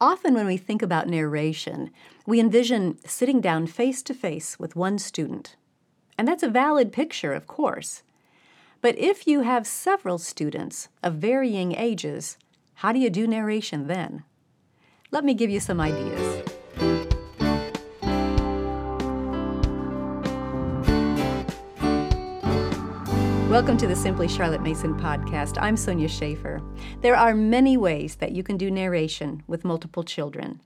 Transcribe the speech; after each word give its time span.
Often, 0.00 0.34
when 0.34 0.46
we 0.46 0.56
think 0.56 0.82
about 0.82 1.08
narration, 1.08 1.90
we 2.26 2.40
envision 2.40 2.98
sitting 3.06 3.40
down 3.40 3.66
face 3.66 4.02
to 4.02 4.14
face 4.14 4.58
with 4.58 4.76
one 4.76 4.98
student. 4.98 5.56
And 6.18 6.26
that's 6.26 6.42
a 6.42 6.48
valid 6.48 6.92
picture, 6.92 7.32
of 7.32 7.46
course. 7.46 8.02
But 8.80 8.98
if 8.98 9.26
you 9.26 9.40
have 9.40 9.66
several 9.66 10.18
students 10.18 10.88
of 11.02 11.14
varying 11.14 11.74
ages, 11.74 12.36
how 12.74 12.92
do 12.92 12.98
you 12.98 13.08
do 13.08 13.26
narration 13.26 13.86
then? 13.86 14.24
Let 15.10 15.24
me 15.24 15.32
give 15.32 15.48
you 15.48 15.60
some 15.60 15.80
ideas. 15.80 17.13
Welcome 23.50 23.76
to 23.76 23.86
the 23.86 23.94
Simply 23.94 24.26
Charlotte 24.26 24.62
Mason 24.62 24.98
podcast. 24.98 25.58
I'm 25.60 25.76
Sonya 25.76 26.08
Shafer. 26.08 26.62
There 27.02 27.14
are 27.14 27.34
many 27.34 27.76
ways 27.76 28.16
that 28.16 28.32
you 28.32 28.42
can 28.42 28.56
do 28.56 28.70
narration 28.70 29.42
with 29.46 29.66
multiple 29.66 30.02
children. 30.02 30.62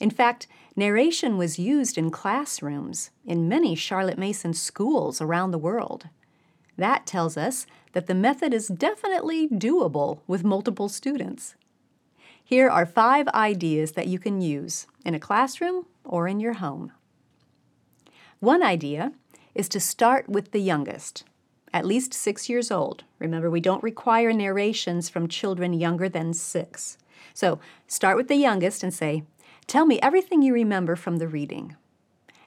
In 0.00 0.08
fact, 0.08 0.46
narration 0.74 1.36
was 1.36 1.58
used 1.58 1.98
in 1.98 2.10
classrooms 2.10 3.10
in 3.26 3.46
many 3.46 3.74
Charlotte 3.74 4.16
Mason 4.16 4.54
schools 4.54 5.20
around 5.20 5.50
the 5.50 5.58
world. 5.58 6.08
That 6.78 7.04
tells 7.04 7.36
us 7.36 7.66
that 7.92 8.06
the 8.06 8.14
method 8.14 8.54
is 8.54 8.68
definitely 8.68 9.46
doable 9.46 10.20
with 10.26 10.42
multiple 10.42 10.88
students. 10.88 11.56
Here 12.42 12.70
are 12.70 12.86
five 12.86 13.28
ideas 13.28 13.92
that 13.92 14.08
you 14.08 14.18
can 14.18 14.40
use 14.40 14.86
in 15.04 15.14
a 15.14 15.20
classroom 15.20 15.84
or 16.04 16.26
in 16.26 16.40
your 16.40 16.54
home. 16.54 16.90
One 18.40 18.62
idea 18.62 19.12
is 19.54 19.68
to 19.68 19.78
start 19.78 20.26
with 20.26 20.52
the 20.52 20.60
youngest 20.60 21.24
at 21.74 21.84
least 21.84 22.14
six 22.14 22.48
years 22.48 22.70
old. 22.70 23.02
Remember, 23.18 23.50
we 23.50 23.60
don't 23.60 23.82
require 23.82 24.32
narrations 24.32 25.08
from 25.08 25.26
children 25.26 25.74
younger 25.74 26.08
than 26.08 26.32
six. 26.32 26.96
So 27.34 27.58
start 27.88 28.16
with 28.16 28.28
the 28.28 28.36
youngest 28.36 28.84
and 28.84 28.94
say, 28.94 29.24
Tell 29.66 29.84
me 29.84 29.98
everything 30.00 30.40
you 30.40 30.54
remember 30.54 30.94
from 30.94 31.16
the 31.16 31.26
reading. 31.26 31.74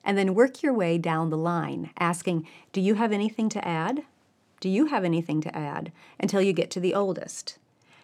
And 0.03 0.17
then 0.17 0.33
work 0.33 0.63
your 0.63 0.73
way 0.73 0.97
down 0.97 1.29
the 1.29 1.37
line, 1.37 1.91
asking, 1.99 2.47
Do 2.71 2.79
you 2.79 2.93
have 2.95 3.11
anything 3.11 3.49
to 3.49 3.67
add? 3.67 4.03
Do 4.61 4.69
you 4.69 4.85
have 4.85 5.03
anything 5.03 5.41
to 5.41 5.55
add? 5.55 5.91
Until 6.19 6.41
you 6.41 6.53
get 6.53 6.71
to 6.71 6.79
the 6.79 6.95
oldest. 6.95 7.57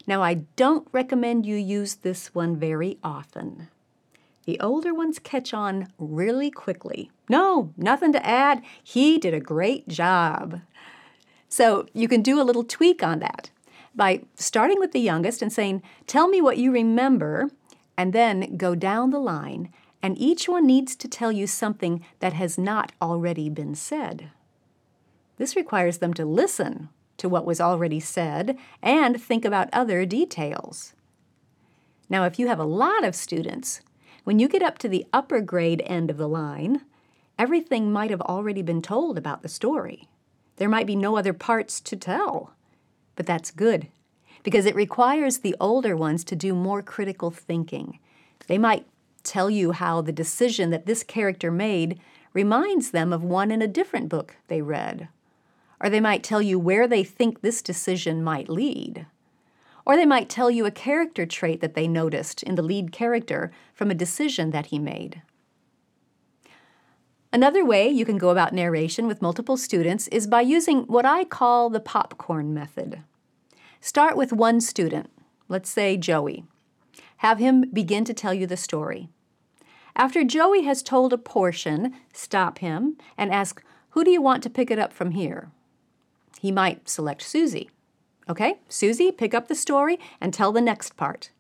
Now, 0.06 0.22
I 0.22 0.34
don't 0.58 0.88
recommend 0.92 1.46
you 1.46 1.56
use 1.56 1.96
this 1.96 2.36
one 2.36 2.58
very 2.58 2.98
often. 3.02 3.70
The 4.46 4.60
older 4.60 4.94
ones 4.94 5.20
catch 5.20 5.54
on 5.54 5.88
really 5.98 6.52
quickly. 6.52 7.10
No, 7.30 7.72
nothing 7.78 8.12
to 8.12 8.26
add. 8.26 8.62
He 8.84 9.18
did 9.18 9.34
a 9.34 9.40
great 9.40 9.88
job. 9.88 10.60
So 11.54 11.86
you 11.94 12.08
can 12.08 12.24
do 12.24 12.42
a 12.42 12.48
little 12.50 12.64
tweak 12.64 13.04
on 13.04 13.20
that 13.20 13.52
by 13.94 14.24
starting 14.34 14.80
with 14.80 14.92
the 14.92 15.00
youngest 15.00 15.40
and 15.40 15.54
saying, 15.54 15.84
Tell 16.08 16.28
me 16.28 16.42
what 16.42 16.58
you 16.58 16.72
remember, 16.72 17.52
and 17.96 18.12
then 18.12 18.58
go 18.58 18.74
down 18.74 19.12
the 19.12 19.20
line, 19.20 19.72
and 20.02 20.18
each 20.18 20.50
one 20.50 20.66
needs 20.66 20.96
to 20.96 21.08
tell 21.08 21.32
you 21.32 21.46
something 21.46 22.04
that 22.22 22.34
has 22.34 22.58
not 22.58 22.92
already 23.00 23.50
been 23.52 23.76
said. 23.76 24.32
This 25.38 25.56
requires 25.56 26.00
them 26.00 26.16
to 26.16 26.26
listen 26.26 26.90
to 27.18 27.30
what 27.30 27.46
was 27.46 27.62
already 27.62 28.00
said 28.00 28.58
and 28.82 29.22
think 29.22 29.46
about 29.46 29.70
other 29.72 30.08
details. 30.08 30.96
Now, 32.10 32.24
if 32.24 32.40
you 32.40 32.48
have 32.48 32.60
a 32.60 32.64
lot 32.64 33.04
of 33.04 33.14
students, 33.14 33.82
when 34.24 34.40
you 34.40 34.48
get 34.48 34.64
up 34.64 34.80
to 34.80 34.90
the 34.90 35.06
upper 35.14 35.40
grade 35.40 35.84
end 35.86 36.10
of 36.10 36.18
the 36.18 36.28
line, 36.28 36.82
everything 37.38 37.94
might 37.94 38.10
have 38.10 38.22
already 38.22 38.64
been 38.64 38.82
told 38.82 39.20
about 39.20 39.44
the 39.44 39.50
story. 39.50 40.10
There 40.58 40.70
might 40.70 40.88
be 40.88 40.96
no 40.96 41.18
other 41.18 41.34
parts 41.34 41.80
to 41.82 41.96
tell. 41.96 42.54
But 43.16 43.26
that's 43.26 43.52
good 43.52 43.88
because 44.44 44.66
it 44.66 44.76
requires 44.76 45.40
the 45.40 45.56
older 45.60 45.96
ones 45.96 46.24
to 46.26 46.36
do 46.36 46.54
more 46.54 46.82
critical 46.82 47.32
thinking. 47.32 48.00
They 48.48 48.58
might 48.58 48.86
tell 49.24 49.50
you 49.50 49.72
how 49.72 50.02
the 50.02 50.12
decision 50.12 50.70
that 50.72 50.86
this 50.86 51.04
character 51.04 51.50
made 51.50 52.00
reminds 52.34 52.92
them 52.92 53.14
of 53.14 53.24
one 53.24 53.52
in 53.52 53.62
a 53.62 53.68
different 53.68 54.10
book 54.10 54.36
they 54.48 54.62
read. 54.62 55.08
Or 55.80 55.90
they 55.90 56.02
might 56.02 56.24
tell 56.24 56.42
you 56.42 56.60
where 56.60 56.88
they 56.88 57.04
think 57.04 57.42
this 57.42 57.62
decision 57.62 58.24
might 58.24 58.50
lead. 58.50 59.06
Or 59.86 59.96
they 59.96 60.06
might 60.06 60.30
tell 60.30 60.50
you 60.50 60.66
a 60.66 60.72
character 60.72 61.26
trait 61.26 61.62
that 61.62 61.74
they 61.74 61.88
noticed 61.88 62.44
in 62.44 62.56
the 62.56 62.62
lead 62.62 62.92
character 62.92 63.52
from 63.74 63.92
a 63.92 63.96
decision 63.96 64.52
that 64.52 64.68
he 64.68 64.80
made. 64.80 65.22
Another 67.34 67.66
way 67.66 67.90
you 67.90 68.06
can 68.06 68.20
go 68.20 68.30
about 68.30 68.54
narration 68.54 69.08
with 69.08 69.24
multiple 69.24 69.58
students 69.58 70.08
is 70.10 70.28
by 70.28 70.42
using 70.42 70.84
what 70.84 71.04
I 71.04 71.24
call 71.24 71.72
the 71.72 71.80
popcorn 71.80 72.54
method. 72.54 73.02
Start 73.82 74.16
with 74.16 74.32
one 74.32 74.62
student, 74.62 75.10
let's 75.50 75.72
say 75.72 75.98
Joey. 75.98 76.46
Have 77.18 77.40
him 77.40 77.72
begin 77.74 78.06
to 78.06 78.14
tell 78.14 78.36
you 78.36 78.46
the 78.46 78.56
story. 78.56 79.10
After 79.96 80.24
Joey 80.24 80.62
has 80.66 80.84
told 80.84 81.12
a 81.12 81.18
portion, 81.18 81.96
stop 82.14 82.60
him 82.60 82.98
and 83.18 83.34
ask, 83.34 83.64
Who 83.92 84.04
do 84.04 84.12
you 84.12 84.22
want 84.22 84.44
to 84.44 84.50
pick 84.52 84.70
it 84.70 84.78
up 84.78 84.94
from 84.94 85.12
here? 85.12 85.50
He 86.40 86.52
might 86.52 86.88
select 86.88 87.24
Susie. 87.24 87.72
Okay, 88.30 88.60
Susie, 88.70 89.12
pick 89.12 89.34
up 89.34 89.48
the 89.48 89.56
story 89.56 90.00
and 90.22 90.32
tell 90.32 90.52
the 90.52 90.62
next 90.62 90.96
part. 90.98 91.32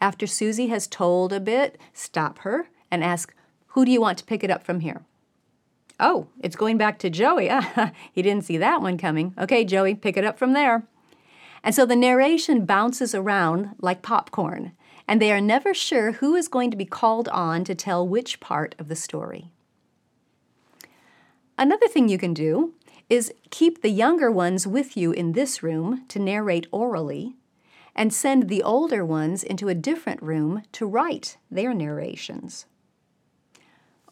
After 0.00 0.26
Susie 0.26 0.66
has 0.66 0.88
told 0.88 1.32
a 1.32 1.38
bit, 1.38 1.78
stop 1.92 2.40
her 2.40 2.70
and 2.90 3.04
ask, 3.04 3.32
who 3.76 3.84
do 3.84 3.92
you 3.92 4.00
want 4.00 4.16
to 4.16 4.24
pick 4.24 4.42
it 4.42 4.50
up 4.50 4.64
from 4.64 4.80
here? 4.80 5.02
Oh, 6.00 6.28
it's 6.40 6.56
going 6.56 6.78
back 6.78 6.98
to 7.00 7.10
Joey. 7.10 7.50
he 8.12 8.22
didn't 8.22 8.46
see 8.46 8.56
that 8.56 8.80
one 8.80 8.96
coming. 8.96 9.34
Okay, 9.38 9.66
Joey, 9.66 9.94
pick 9.94 10.16
it 10.16 10.24
up 10.24 10.38
from 10.38 10.54
there. 10.54 10.84
And 11.62 11.74
so 11.74 11.84
the 11.84 11.94
narration 11.94 12.64
bounces 12.64 13.14
around 13.14 13.74
like 13.78 14.00
popcorn, 14.00 14.72
and 15.06 15.20
they 15.20 15.30
are 15.30 15.42
never 15.42 15.74
sure 15.74 16.12
who 16.12 16.34
is 16.34 16.48
going 16.48 16.70
to 16.70 16.76
be 16.76 16.86
called 16.86 17.28
on 17.28 17.64
to 17.64 17.74
tell 17.74 18.08
which 18.08 18.40
part 18.40 18.74
of 18.78 18.88
the 18.88 18.96
story. 18.96 19.50
Another 21.58 21.86
thing 21.86 22.08
you 22.08 22.16
can 22.16 22.32
do 22.32 22.72
is 23.10 23.30
keep 23.50 23.82
the 23.82 23.90
younger 23.90 24.30
ones 24.30 24.66
with 24.66 24.96
you 24.96 25.12
in 25.12 25.32
this 25.32 25.62
room 25.62 26.06
to 26.08 26.18
narrate 26.18 26.66
orally, 26.72 27.34
and 27.94 28.10
send 28.10 28.48
the 28.48 28.62
older 28.62 29.04
ones 29.04 29.44
into 29.44 29.68
a 29.68 29.74
different 29.74 30.22
room 30.22 30.62
to 30.72 30.86
write 30.86 31.36
their 31.50 31.74
narrations. 31.74 32.64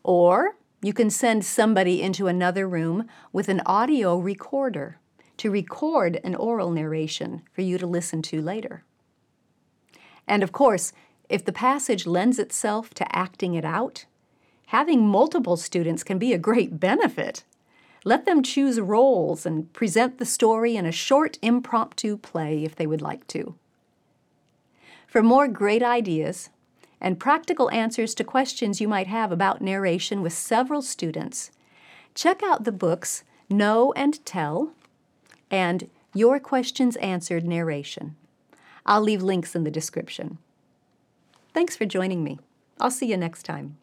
Or 0.04 0.56
you 0.82 0.92
can 0.92 1.10
send 1.10 1.44
somebody 1.44 2.02
into 2.02 2.26
another 2.26 2.68
room 2.68 3.08
with 3.32 3.48
an 3.48 3.62
audio 3.66 4.18
recorder 4.18 4.98
to 5.38 5.50
record 5.50 6.20
an 6.22 6.34
oral 6.34 6.70
narration 6.70 7.42
for 7.52 7.62
you 7.62 7.78
to 7.78 7.86
listen 7.86 8.22
to 8.22 8.40
later. 8.40 8.84
And 10.28 10.42
of 10.42 10.52
course, 10.52 10.92
if 11.28 11.44
the 11.44 11.52
passage 11.52 12.06
lends 12.06 12.38
itself 12.38 12.92
to 12.94 13.16
acting 13.16 13.54
it 13.54 13.64
out, 13.64 14.04
having 14.66 15.08
multiple 15.08 15.56
students 15.56 16.04
can 16.04 16.18
be 16.18 16.32
a 16.32 16.38
great 16.38 16.78
benefit. 16.78 17.44
Let 18.04 18.26
them 18.26 18.42
choose 18.42 18.78
roles 18.78 19.46
and 19.46 19.72
present 19.72 20.18
the 20.18 20.26
story 20.26 20.76
in 20.76 20.84
a 20.84 20.92
short 20.92 21.38
impromptu 21.40 22.18
play 22.18 22.62
if 22.62 22.76
they 22.76 22.86
would 22.86 23.00
like 23.00 23.26
to. 23.28 23.54
For 25.06 25.22
more 25.22 25.48
great 25.48 25.82
ideas, 25.82 26.50
and 27.04 27.20
practical 27.20 27.70
answers 27.70 28.14
to 28.14 28.24
questions 28.24 28.80
you 28.80 28.88
might 28.88 29.08
have 29.08 29.30
about 29.30 29.60
narration 29.60 30.22
with 30.22 30.32
several 30.32 30.80
students, 30.80 31.50
check 32.14 32.42
out 32.42 32.64
the 32.64 32.72
books 32.72 33.24
Know 33.50 33.92
and 33.92 34.24
Tell 34.24 34.72
and 35.50 35.90
Your 36.14 36.40
Questions 36.40 36.96
Answered 36.96 37.44
Narration. 37.44 38.16
I'll 38.86 39.02
leave 39.02 39.22
links 39.22 39.54
in 39.54 39.64
the 39.64 39.70
description. 39.70 40.38
Thanks 41.52 41.76
for 41.76 41.84
joining 41.84 42.24
me. 42.24 42.38
I'll 42.80 42.90
see 42.90 43.06
you 43.06 43.18
next 43.18 43.42
time. 43.42 43.76